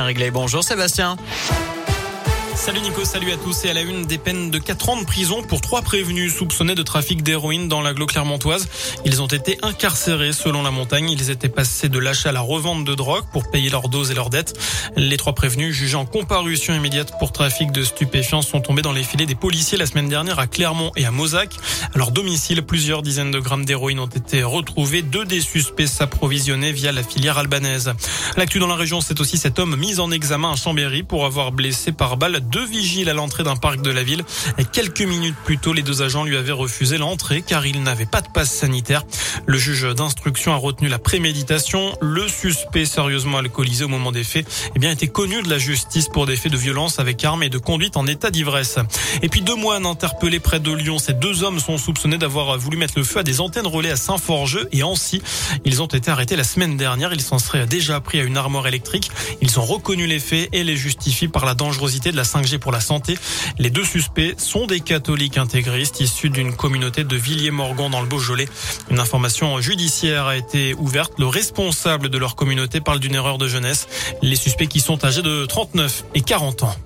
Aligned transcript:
Réglé. 0.00 0.30
Bonjour 0.30 0.62
Sébastien. 0.62 1.16
Salut 2.58 2.80
Nico, 2.80 3.04
salut 3.04 3.30
à 3.30 3.36
tous 3.36 3.64
et 3.64 3.70
à 3.70 3.72
la 3.72 3.82
une 3.82 4.04
des 4.04 4.18
peines 4.18 4.50
de 4.50 4.58
4 4.58 4.88
ans 4.88 5.00
de 5.00 5.06
prison 5.06 5.42
pour 5.42 5.60
trois 5.60 5.80
prévenus 5.80 6.34
soupçonnés 6.34 6.74
de 6.74 6.82
trafic 6.82 7.22
d'héroïne 7.22 7.68
dans 7.68 7.80
l'agglo 7.80 8.04
clermontoise. 8.04 8.68
Ils 9.04 9.22
ont 9.22 9.28
été 9.28 9.58
incarcérés 9.62 10.32
selon 10.32 10.64
la 10.64 10.72
montagne. 10.72 11.08
Ils 11.08 11.30
étaient 11.30 11.48
passés 11.48 11.88
de 11.88 11.98
l'achat 12.00 12.30
à 12.30 12.32
la 12.32 12.40
revente 12.40 12.84
de 12.84 12.96
drogue 12.96 13.24
pour 13.32 13.48
payer 13.48 13.70
leurs 13.70 13.88
doses 13.88 14.10
et 14.10 14.14
leurs 14.14 14.28
dettes. 14.28 14.58
Les 14.96 15.16
trois 15.16 15.34
prévenus, 15.34 15.72
jugés 15.72 15.94
en 15.94 16.04
comparution 16.04 16.74
immédiate 16.74 17.12
pour 17.20 17.30
trafic 17.30 17.70
de 17.70 17.84
stupéfiants, 17.84 18.42
sont 18.42 18.60
tombés 18.60 18.82
dans 18.82 18.92
les 18.92 19.04
filets 19.04 19.26
des 19.26 19.36
policiers 19.36 19.78
la 19.78 19.86
semaine 19.86 20.08
dernière 20.08 20.40
à 20.40 20.48
Clermont 20.48 20.90
et 20.96 21.06
à 21.06 21.12
Mozac. 21.12 21.54
À 21.94 21.96
leur 21.96 22.10
domicile, 22.10 22.62
plusieurs 22.62 23.02
dizaines 23.02 23.30
de 23.30 23.38
grammes 23.38 23.64
d'héroïne 23.64 24.00
ont 24.00 24.06
été 24.06 24.42
retrouvés. 24.42 25.02
Deux 25.02 25.24
des 25.24 25.40
suspects 25.40 25.86
s'approvisionnaient 25.86 26.72
via 26.72 26.90
la 26.90 27.04
filière 27.04 27.38
albanaise. 27.38 27.92
L'actu 28.36 28.58
dans 28.58 28.66
la 28.66 28.74
région, 28.74 29.00
c'est 29.00 29.20
aussi 29.20 29.38
cet 29.38 29.60
homme 29.60 29.76
mis 29.76 30.00
en 30.00 30.10
examen 30.10 30.52
à 30.52 30.56
Chambéry 30.56 31.04
pour 31.04 31.24
avoir 31.24 31.52
blessé 31.52 31.92
par 31.92 32.16
balle 32.16 32.47
deux 32.48 32.64
vigiles 32.64 33.08
à 33.08 33.14
l'entrée 33.14 33.44
d'un 33.44 33.56
parc 33.56 33.80
de 33.82 33.90
la 33.90 34.02
ville. 34.02 34.24
Quelques 34.72 35.02
minutes 35.02 35.36
plus 35.44 35.58
tôt, 35.58 35.72
les 35.72 35.82
deux 35.82 36.02
agents 36.02 36.24
lui 36.24 36.36
avaient 36.36 36.52
refusé 36.52 36.98
l'entrée 36.98 37.42
car 37.42 37.66
il 37.66 37.82
n'avait 37.82 38.06
pas 38.06 38.20
de 38.20 38.28
passe 38.28 38.52
sanitaire. 38.52 39.04
Le 39.46 39.58
juge 39.58 39.82
d'instruction 39.94 40.52
a 40.52 40.56
retenu 40.56 40.88
la 40.88 40.98
préméditation. 40.98 41.96
Le 42.00 42.28
suspect 42.28 42.84
sérieusement 42.84 43.38
alcoolisé 43.38 43.84
au 43.84 43.88
moment 43.88 44.12
des 44.12 44.24
faits, 44.24 44.46
eh 44.74 44.78
bien, 44.78 44.90
était 44.90 45.08
connu 45.08 45.42
de 45.42 45.50
la 45.50 45.58
justice 45.58 46.08
pour 46.08 46.26
des 46.26 46.36
faits 46.36 46.52
de 46.52 46.56
violence 46.56 46.98
avec 46.98 47.24
arme 47.24 47.42
et 47.42 47.48
de 47.48 47.58
conduite 47.58 47.96
en 47.96 48.06
état 48.06 48.30
d'ivresse. 48.30 48.78
Et 49.22 49.28
puis 49.28 49.42
deux 49.42 49.56
moines 49.56 49.86
interpellés 49.86 50.40
près 50.40 50.60
de 50.60 50.72
Lyon. 50.72 50.98
Ces 50.98 51.14
deux 51.14 51.42
hommes 51.42 51.60
sont 51.60 51.78
soupçonnés 51.78 52.18
d'avoir 52.18 52.58
voulu 52.58 52.76
mettre 52.76 52.94
le 52.96 53.04
feu 53.04 53.20
à 53.20 53.22
des 53.22 53.40
antennes 53.40 53.66
relais 53.66 53.90
à 53.90 53.96
Saint-Forgeux 53.96 54.68
et 54.72 54.82
Ancy. 54.82 55.22
Ils 55.64 55.82
ont 55.82 55.86
été 55.86 56.10
arrêtés 56.10 56.36
la 56.36 56.44
semaine 56.44 56.76
dernière. 56.76 57.12
Ils 57.12 57.20
s'en 57.20 57.38
seraient 57.38 57.66
déjà 57.66 58.00
pris 58.00 58.20
à 58.20 58.22
une 58.22 58.36
armoire 58.36 58.66
électrique. 58.66 59.10
Ils 59.40 59.58
ont 59.58 59.64
reconnu 59.64 60.06
les 60.06 60.20
faits 60.20 60.48
et 60.52 60.64
les 60.64 60.76
justifient 60.76 61.28
par 61.28 61.44
la 61.44 61.54
dangerosité 61.54 62.12
de 62.12 62.16
la 62.16 62.24
5G 62.40 62.58
pour 62.58 62.72
la 62.72 62.80
santé. 62.80 63.18
Les 63.58 63.70
deux 63.70 63.84
suspects 63.84 64.34
sont 64.38 64.66
des 64.66 64.80
catholiques 64.80 65.38
intégristes 65.38 66.00
issus 66.00 66.30
d'une 66.30 66.54
communauté 66.54 67.04
de 67.04 67.16
Villiers-Morgon 67.16 67.90
dans 67.90 68.00
le 68.00 68.06
Beaujolais. 68.06 68.48
Une 68.90 69.00
information 69.00 69.60
judiciaire 69.60 70.26
a 70.26 70.36
été 70.36 70.74
ouverte. 70.74 71.14
Le 71.18 71.26
responsable 71.26 72.08
de 72.08 72.18
leur 72.18 72.36
communauté 72.36 72.80
parle 72.80 73.00
d'une 73.00 73.14
erreur 73.14 73.38
de 73.38 73.48
jeunesse. 73.48 73.88
Les 74.22 74.36
suspects 74.36 74.68
qui 74.68 74.80
sont 74.80 75.04
âgés 75.04 75.22
de 75.22 75.46
39 75.46 76.04
et 76.14 76.20
40 76.20 76.62
ans. 76.64 76.76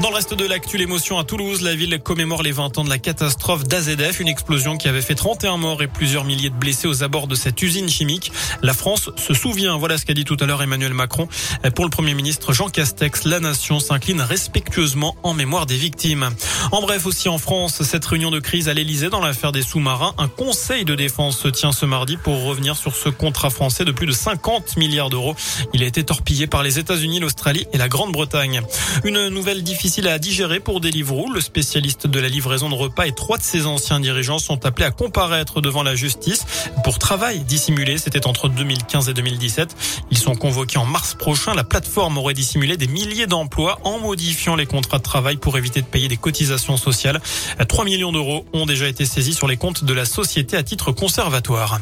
Dans 0.00 0.08
le 0.08 0.14
reste 0.14 0.32
de 0.32 0.46
l'actu, 0.46 0.78
l'émotion 0.78 1.18
à 1.18 1.24
Toulouse, 1.24 1.60
la 1.60 1.74
ville 1.74 2.00
commémore 2.02 2.42
les 2.42 2.52
20 2.52 2.78
ans 2.78 2.84
de 2.84 2.88
la 2.88 2.96
catastrophe 2.96 3.64
d'AZF, 3.64 4.18
une 4.18 4.28
explosion 4.28 4.78
qui 4.78 4.88
avait 4.88 5.02
fait 5.02 5.14
31 5.14 5.58
morts 5.58 5.82
et 5.82 5.88
plusieurs 5.88 6.24
milliers 6.24 6.48
de 6.48 6.54
blessés 6.54 6.88
aux 6.88 7.02
abords 7.02 7.26
de 7.26 7.34
cette 7.34 7.60
usine 7.60 7.86
chimique. 7.86 8.32
La 8.62 8.72
France 8.72 9.10
se 9.18 9.34
souvient, 9.34 9.76
voilà 9.76 9.98
ce 9.98 10.06
qu'a 10.06 10.14
dit 10.14 10.24
tout 10.24 10.38
à 10.40 10.46
l'heure 10.46 10.62
Emmanuel 10.62 10.94
Macron. 10.94 11.28
Pour 11.74 11.84
le 11.84 11.90
Premier 11.90 12.14
ministre 12.14 12.54
Jean 12.54 12.70
Castex, 12.70 13.24
la 13.24 13.40
nation 13.40 13.78
s'incline 13.78 14.22
respectueusement 14.22 15.16
en 15.22 15.34
mémoire 15.34 15.66
des 15.66 15.76
victimes. 15.76 16.30
En 16.72 16.80
bref, 16.80 17.04
aussi 17.04 17.28
en 17.28 17.36
France, 17.36 17.82
cette 17.82 18.06
réunion 18.06 18.30
de 18.30 18.40
crise 18.40 18.70
à 18.70 18.74
l'Elysée 18.74 19.10
dans 19.10 19.20
l'affaire 19.20 19.52
des 19.52 19.62
sous-marins, 19.62 20.14
un 20.16 20.28
conseil 20.28 20.86
de 20.86 20.94
défense 20.94 21.38
se 21.38 21.48
tient 21.48 21.72
ce 21.72 21.84
mardi 21.84 22.16
pour 22.16 22.42
revenir 22.44 22.74
sur 22.74 22.96
ce 22.96 23.10
contrat 23.10 23.50
français 23.50 23.84
de 23.84 23.92
plus 23.92 24.06
de 24.06 24.12
50 24.12 24.78
milliards 24.78 25.10
d'euros. 25.10 25.36
Il 25.74 25.82
a 25.82 25.86
été 25.86 26.04
torpillé 26.04 26.46
par 26.46 26.62
les 26.62 26.78
États-Unis, 26.78 27.20
l'Australie 27.20 27.66
et 27.74 27.76
la 27.76 27.88
Grande-Bretagne. 27.88 28.62
Une 29.04 29.28
nouvelle 29.28 29.62
difficile 29.62 29.89
difficile 29.90 30.08
à 30.08 30.20
digérer 30.20 30.60
pour 30.60 30.80
Deliveroo. 30.80 31.32
Le 31.32 31.40
spécialiste 31.40 32.06
de 32.06 32.20
la 32.20 32.28
livraison 32.28 32.68
de 32.68 32.76
repas 32.76 33.08
et 33.08 33.12
trois 33.12 33.38
de 33.38 33.42
ses 33.42 33.66
anciens 33.66 33.98
dirigeants 33.98 34.38
sont 34.38 34.64
appelés 34.64 34.86
à 34.86 34.92
comparaître 34.92 35.60
devant 35.60 35.82
la 35.82 35.96
justice 35.96 36.46
pour 36.84 37.00
travail 37.00 37.40
dissimulé. 37.40 37.98
C'était 37.98 38.28
entre 38.28 38.48
2015 38.48 39.08
et 39.08 39.14
2017. 39.14 39.74
Ils 40.12 40.16
sont 40.16 40.36
convoqués 40.36 40.78
en 40.78 40.84
mars 40.84 41.16
prochain. 41.16 41.54
La 41.54 41.64
plateforme 41.64 42.18
aurait 42.18 42.34
dissimulé 42.34 42.76
des 42.76 42.86
milliers 42.86 43.26
d'emplois 43.26 43.80
en 43.82 43.98
modifiant 43.98 44.54
les 44.54 44.66
contrats 44.66 44.98
de 44.98 45.02
travail 45.02 45.38
pour 45.38 45.58
éviter 45.58 45.82
de 45.82 45.86
payer 45.86 46.06
des 46.06 46.16
cotisations 46.16 46.76
sociales. 46.76 47.20
3 47.68 47.84
millions 47.84 48.12
d'euros 48.12 48.44
ont 48.52 48.66
déjà 48.66 48.86
été 48.86 49.04
saisis 49.04 49.34
sur 49.34 49.48
les 49.48 49.56
comptes 49.56 49.82
de 49.82 49.92
la 49.92 50.04
société 50.04 50.56
à 50.56 50.62
titre 50.62 50.92
conservatoire. 50.92 51.80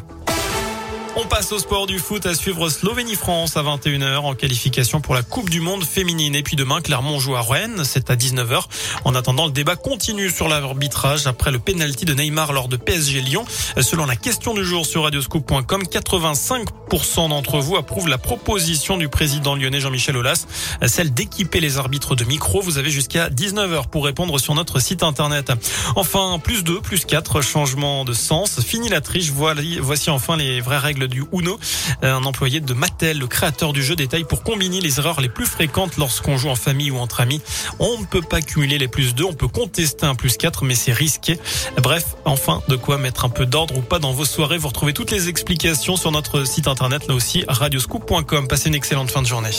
On 1.15 1.25
passe 1.25 1.51
au 1.51 1.59
sport 1.59 1.87
du 1.87 1.99
foot 1.99 2.25
à 2.25 2.35
suivre 2.35 2.69
Slovénie-France 2.69 3.57
à 3.57 3.63
21h 3.63 4.17
en 4.19 4.35
qualification 4.35 5.01
pour 5.01 5.15
la 5.15 5.23
Coupe 5.23 5.49
du 5.49 5.59
Monde 5.59 5.83
féminine. 5.83 6.35
Et 6.35 6.43
puis 6.43 6.55
demain, 6.55 6.81
Clermont 6.81 7.19
joue 7.19 7.35
à 7.35 7.41
Rennes, 7.41 7.83
c'est 7.83 8.09
à 8.11 8.15
19h. 8.15 8.63
En 9.05 9.15
attendant, 9.15 9.47
le 9.47 9.51
débat 9.51 9.75
continue 9.75 10.29
sur 10.29 10.47
l'arbitrage 10.47 11.27
après 11.27 11.51
le 11.51 11.59
penalty 11.59 12.05
de 12.05 12.13
Neymar 12.13 12.53
lors 12.53 12.67
de 12.67 12.77
PSG 12.77 13.21
Lyon. 13.21 13.43
Selon 13.81 14.05
la 14.05 14.15
question 14.15 14.53
du 14.53 14.63
jour 14.63 14.85
sur 14.85 15.03
radioscoop.com, 15.03 15.83
85% 15.83 17.29
d'entre 17.29 17.59
vous 17.59 17.75
approuvent 17.75 18.07
la 18.07 18.17
proposition 18.17 18.95
du 18.97 19.09
président 19.09 19.55
lyonnais 19.55 19.79
Jean-Michel 19.79 20.15
Aulas, 20.15 20.45
celle 20.85 21.13
d'équiper 21.13 21.59
les 21.59 21.77
arbitres 21.77 22.15
de 22.15 22.23
micro. 22.23 22.61
Vous 22.61 22.77
avez 22.77 22.91
jusqu'à 22.91 23.29
19h 23.29 23.87
pour 23.89 24.05
répondre 24.05 24.39
sur 24.39 24.53
notre 24.53 24.79
site 24.79 25.03
internet. 25.03 25.51
Enfin, 25.95 26.39
plus 26.41 26.63
2, 26.63 26.81
plus 26.81 27.05
4, 27.05 27.41
changement 27.41 28.05
de 28.05 28.13
sens. 28.13 28.61
Fini 28.61 28.89
la 28.89 29.01
triche, 29.01 29.31
voici 29.31 30.09
enfin 30.11 30.37
les 30.37 30.61
vraies 30.61 30.77
du 31.07 31.23
Uno. 31.31 31.59
Un 32.01 32.23
employé 32.23 32.59
de 32.59 32.73
Mattel, 32.73 33.19
le 33.19 33.27
créateur 33.27 33.73
du 33.73 33.83
jeu, 33.83 33.95
détaille 33.95 34.23
pour 34.23 34.43
combiner 34.43 34.81
les 34.81 34.99
erreurs 34.99 35.21
les 35.21 35.29
plus 35.29 35.45
fréquentes 35.45 35.97
lorsqu'on 35.97 36.37
joue 36.37 36.49
en 36.49 36.55
famille 36.55 36.91
ou 36.91 36.97
entre 36.97 37.21
amis. 37.21 37.41
On 37.79 37.99
ne 37.99 38.05
peut 38.05 38.21
pas 38.21 38.41
cumuler 38.41 38.77
les 38.77 38.87
plus 38.87 39.15
2, 39.15 39.23
on 39.23 39.33
peut 39.33 39.47
contester 39.47 40.05
un 40.05 40.15
plus 40.15 40.37
4, 40.37 40.63
mais 40.65 40.75
c'est 40.75 40.93
risqué. 40.93 41.39
Bref, 41.81 42.15
enfin, 42.25 42.61
de 42.67 42.75
quoi 42.75 42.97
mettre 42.97 43.25
un 43.25 43.29
peu 43.29 43.45
d'ordre 43.45 43.77
ou 43.77 43.81
pas 43.81 43.99
dans 43.99 44.13
vos 44.13 44.25
soirées. 44.25 44.57
Vous 44.57 44.67
retrouvez 44.67 44.93
toutes 44.93 45.11
les 45.11 45.29
explications 45.29 45.95
sur 45.95 46.11
notre 46.11 46.45
site 46.45 46.67
internet, 46.67 47.07
là 47.07 47.13
aussi, 47.13 47.43
radioscoop.com. 47.47 48.47
Passez 48.47 48.69
une 48.69 48.75
excellente 48.75 49.11
fin 49.11 49.21
de 49.21 49.27
journée. 49.27 49.51